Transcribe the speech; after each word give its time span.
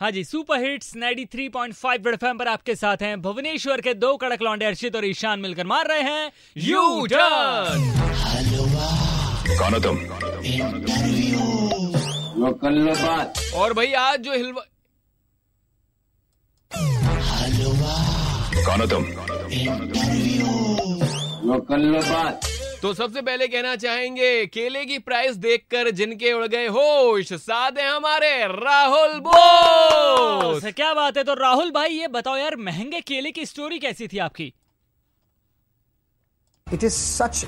हाँ 0.00 0.10
जी 0.10 0.22
super 0.24 0.60
hits 0.64 0.92
93.5 0.96 2.06
red 2.06 2.14
FM 2.14 2.38
पर 2.38 2.48
आपके 2.48 2.74
साथ 2.76 3.02
हैं 3.02 3.20
भुवनेश्वर 3.22 3.80
के 3.80 3.92
दो 3.94 4.16
कड़क 4.22 4.42
लौंडे 4.42 4.64
अर्षित 4.64 4.96
और 4.96 5.04
ईशान 5.06 5.40
मिलकर 5.40 5.66
मार 5.72 5.86
रहे 5.88 6.02
हैं 6.02 6.30
यू 6.66 7.06
टर्न 7.12 7.90
कौन 9.58 9.74
हो 9.74 9.80
तुम 9.86 9.98
और 13.60 13.72
भाई 13.80 13.92
आज 14.02 14.20
जो 14.20 14.32
हिलवा 14.32 14.64
कौन 18.66 18.80
हो 18.80 18.86
तुम 18.86 19.04
तो 22.84 22.92
सबसे 22.94 23.20
पहले 23.22 23.46
कहना 23.48 23.76
चाहेंगे 23.76 24.46
केले 24.46 24.84
की 24.84 24.98
प्राइस 24.98 25.36
देखकर 25.36 25.90
जिनके 25.90 26.32
उड़ 26.32 26.46
गए 26.46 26.66
होश 26.66 27.32
साथ 27.32 27.78
हैं 27.78 27.88
हमारे 27.90 28.30
राहुल 28.46 29.20
बोस। 29.20 30.64
क्या 30.64 30.92
बात 30.94 31.16
है? 31.16 31.24
तो 31.24 31.34
राहुल 31.34 31.70
भाई 31.70 31.88
ये 31.88 32.08
बताओ 32.08 32.36
यार 32.36 32.56
महँगे 32.56 33.00
केले 33.00 33.30
की 33.30 33.46
स्टोरी 33.46 33.78
कैसी 33.78 34.08
थी 34.08 34.18
आपकी? 34.18 34.52
It 36.66 36.84
is 36.84 36.98
such 36.98 37.42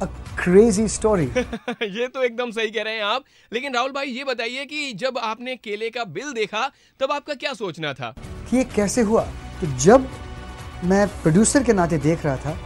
a 0.00 0.08
crazy 0.40 0.88
story. 0.96 1.28
ये 1.98 2.08
तो 2.08 2.22
एकदम 2.22 2.50
सही 2.50 2.70
कह 2.70 2.82
रहे 2.82 2.94
हैं 2.94 3.02
आप। 3.02 3.24
लेकिन 3.52 3.74
राहुल 3.74 3.92
भाई 3.92 4.06
ये 4.06 4.24
बताइए 4.24 4.64
कि 4.64 4.92
जब 4.92 5.18
आपने 5.18 5.56
केले 5.56 5.90
का 5.90 6.04
बिल 6.04 6.32
देखा 6.32 6.70
तब 7.00 7.12
आपका 7.12 7.34
क्या 7.34 7.54
सोचना 7.54 7.94
था? 7.94 8.14
कि 8.50 8.56
ये 8.56 8.64
कैसे 8.64 9.02
हुआ 9.02 9.24
तो 9.60 9.76
जब 9.78 10.10
मैं 10.84 11.06
प्रोड्यूसर 11.22 11.64
के 11.64 11.72
नाते 11.72 11.98
देख 11.98 12.24
रहा 12.24 12.36
था 12.36 12.58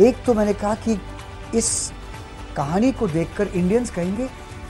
एक 0.00 0.24
तो 0.26 0.34
मैंने 0.34 0.54
कहा 0.54 0.74
कि 0.74 1.00
इस 1.54 1.92
कहानी 2.56 2.92
को 2.92 3.08
देखकर 3.08 3.48
इंडियंस 3.48 3.90
कहेंगे 3.90 4.28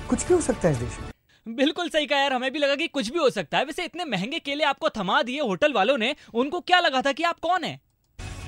कुछ 0.08 0.26
भी 0.26 0.34
हो 0.34 0.40
सकता 0.40 0.68
है 0.68 0.74
इस 0.74 0.80
देश 0.80 0.98
में। 1.00 1.56
बिल्कुल 1.56 1.88
सही 1.88 2.06
कहा 2.06 2.18
यार 2.18 2.32
हमें 2.32 2.52
भी 2.52 2.58
लगा 2.58 2.74
कि 2.74 2.86
कुछ 2.88 3.10
भी 3.10 3.18
हो 3.18 3.30
सकता 3.30 3.58
है। 3.58 3.64
वैसे 3.64 3.84
इतने 3.84 4.04
महँगे 4.04 4.38
केले 4.38 4.64
आपको 4.64 4.88
थमा 4.88 5.22
दिए 5.22 5.40
होटल 5.40 5.72
वालों 5.72 5.98
ने 5.98 6.14
उनको 6.34 6.60
क्या 6.60 6.80
लगा 6.80 7.02
था 7.02 7.12
कि 7.12 7.22
आप 7.22 7.38
कौन 7.38 7.64
है? 7.64 7.80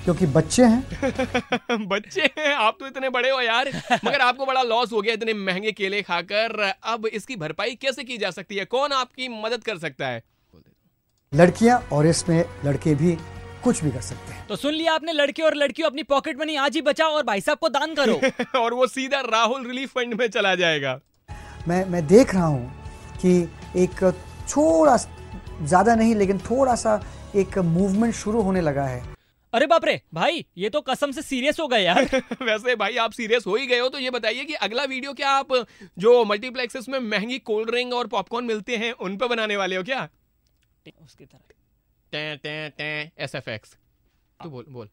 क्योंकि 0.05 0.27
बच्चे 0.27 0.65
हैं। 0.65 1.89
बच्चे 1.89 2.23
हैं 2.39 2.55
आप 2.55 2.77
तो 2.81 2.87
इतने 2.87 3.09
बड़े 3.09 3.31
हो 3.31 3.41
यार। 3.41 3.71
मगर 4.05 4.21
आपको 4.21 4.47
बड़ा 4.47 4.63
लॉस 4.63 4.93
हो 4.93 5.01
गया 5.01 5.15
इतने 5.15 5.35
महँगे 5.35 5.73
केले 5.73 6.03
खाकर। 6.03 6.73
अब 6.83 7.07
इसकी 7.07 7.37
भरपाई 7.37 7.75
कैसे 7.75 8.05
की 8.05 8.19
जा 8.19 8.31
सकती 8.31 8.57
है? 8.57 8.65
कौन 8.65 8.93
आपकी 8.93 9.29
मदद 9.29 9.65
कर 9.65 9.79
सकता 9.79 10.07
है? 10.07 10.23
लड़कियाँ 11.35 11.79
और 11.93 12.07
इसमें 12.07 12.45
लड़के 12.65 12.95
भी 12.95 13.17
कुछ 13.67 13.83
भी 13.85 13.91
कर 13.91 14.01
सकते 14.03 14.33
हैं। 14.33 14.47
तो 14.49 14.57
सुन 14.57 14.75
लिया 14.75 14.95
आपने 14.95 15.13
लड़के 15.13 15.43
और 15.43 15.55
लड़कियों 15.57 15.89
अपनी 15.89 16.03
पॉकेट 16.11 16.41
मनी 16.41 16.57
आज 16.59 16.75
ही 16.75 16.83
बचाओ 16.83 17.13
और 17.13 17.23
भाई 17.25 17.41
साहब 17.41 17.59
को 17.59 17.69
दान 17.71 17.95
करो। 17.95 18.21
और 18.61 18.75
वो 18.75 18.87
सीधा 18.89 19.21
राहुल 19.23 19.67
रिलीफ 19.67 19.93
फंड 19.95 20.15
में 20.15 20.27
चला 20.29 20.55
जाएगा। 20.55 21.01
मैं 21.69 21.85
मैं 21.87 22.07
देख 22.07 22.35
रहा 22.35 22.47
हूँ 22.47 23.19
कि 23.23 23.37
एक 23.83 24.03
थोड़ा 24.49 24.97
ज़्यादा 24.97 25.95
नहीं 25.95 26.15
लेकिन 26.15 26.39
थोड़ा 26.41 26.75
सा 26.75 27.01
एक 27.37 27.59
मूवमेंट 27.59 28.15
शुरू 28.15 28.41
होने 28.43 28.61
लगा 28.61 28.85
है। 28.85 29.03
अरे 29.53 29.67
बाप 29.67 29.85
रे 29.85 30.01
भाई 30.15 30.45
ये 30.59 30.69
तो 30.71 30.81
कसम 30.81 31.13
से 31.13 31.23
सीरियस 31.23 31.61
हो 31.61 31.67
गए 31.69 31.83
यार। 31.83 32.05
वैसे 32.43 32.75
भाई 32.77 32.97
आप 32.97 33.13
सीरियस 33.13 33.47
हो 33.47 33.57
ही 33.57 33.67
गए 33.67 33.79
हो 33.79 33.89
तो 33.89 33.99
ये 33.99 34.11
बताइए 34.11 34.45
कि 34.45 34.55
अगला 34.67 34.85
वीडियो 34.85 35.13
क्या 35.13 35.31
आप 35.31 35.53
जो 35.99 36.25
मल्टीप्लेक्सेस 36.25 36.89
में 36.89 36.99
महँगी 37.01 37.39
कोल्ड 37.51 37.71
ड्रिंक 37.71 37.95
और 37.95 38.07
पॉपकॉर्न 38.07 38.47
मिलते 38.47 38.77
हैं 38.77 38.93
उन 38.93 39.17
पर 39.17 39.29
बनाने 39.29 39.57
वाले 39.57 39.77
हो 39.77 39.83
क्या? 39.83 40.09
उसकी 41.05 41.25
तरह। 41.25 41.41
टे 42.13 42.37
टे 42.37 42.69
टे 42.69 43.11
एस 43.19 43.35
एफ़ 43.35 43.51
एक्स 43.51 43.77
तू 44.43 44.51
बोल 44.51 44.65
बोल 44.69 44.89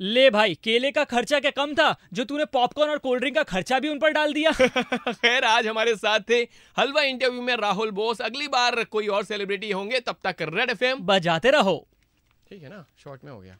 ले 0.00 0.30
भाई 0.30 0.54
केले 0.54 0.90
का 0.90 1.04
खर्चा 1.04 1.40
क्या 1.40 1.50
कम 1.50 1.74
था? 1.74 1.96
जो 2.12 2.24
तूने 2.24 2.44
पॉपकॉर्न 2.44 2.90
और 2.90 2.98
कोल्ड 2.98 3.20
ड्रिंक 3.20 3.36
का 3.36 3.42
खर्चा 3.42 3.78
भी 3.78 3.88
उन 3.88 3.98
पर 3.98 4.10
डाल 4.10 4.32
दिया। 4.32 4.52
खैर 5.12 5.44
आज 5.44 5.66
हमारे 5.66 5.96
साथ 5.96 6.20
थे 6.30 6.48
हलवा 6.78 7.02
इंटरव्यू 7.02 7.42
में 7.42 7.56
राहुल 7.56 7.90
बोस। 7.90 8.20
अगली 8.20 8.48
बार 8.48 8.84
कोई 8.84 9.06
और 9.06 9.24
सेलिब्रिटी 9.24 9.70
होंगे 9.70 10.00
तब 10.00 10.16
तक 10.24 10.36
रेड 10.40 10.70
एफ़ 10.70 10.84
बजाते 11.00 11.50
रहो। 11.50 11.88
ठीक 12.48 12.62
है 12.62 12.68
ना? 12.68 12.86
शॉर्ट 12.98 13.24
में 13.24 13.32
हो 13.32 13.40
गया। 13.40 13.58